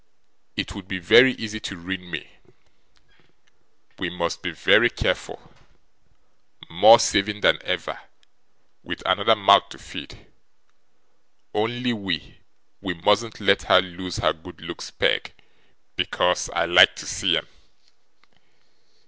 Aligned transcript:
It 0.55 0.73
would 0.73 0.87
be 0.87 0.97
very 0.97 1.33
easy 1.33 1.59
to 1.59 1.77
ruin 1.77 2.09
me; 2.09 2.27
we 3.99 4.09
must 4.09 4.41
be 4.41 4.49
very 4.49 4.89
careful; 4.89 5.53
more 6.71 6.97
saving 6.97 7.41
than 7.41 7.59
ever, 7.61 7.99
with 8.81 9.03
another 9.05 9.35
mouth 9.35 9.69
to 9.69 9.77
feed. 9.77 10.25
Only 11.53 11.93
we 11.93 12.39
we 12.81 12.95
mustn't 12.95 13.39
let 13.39 13.61
her 13.67 13.79
lose 13.79 14.17
her 14.17 14.33
good 14.33 14.59
looks, 14.59 14.89
Peg, 14.89 15.33
because 15.95 16.49
I 16.49 16.65
like 16.65 16.95
to 16.95 17.05
see 17.05 17.37
'em. 17.37 17.47